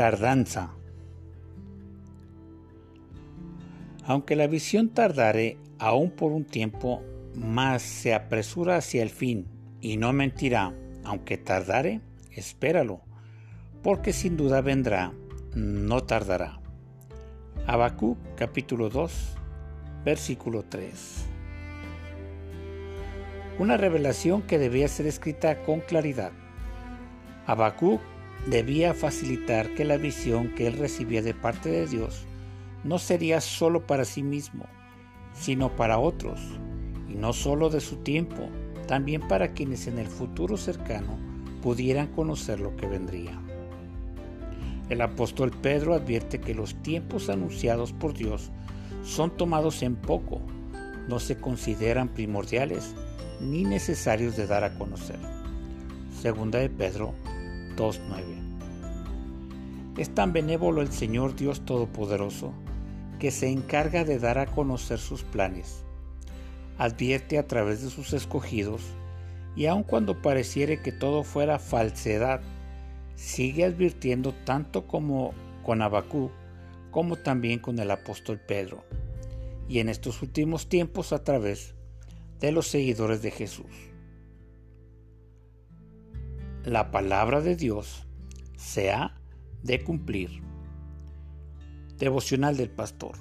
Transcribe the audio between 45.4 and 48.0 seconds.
Pedro advierte que los tiempos anunciados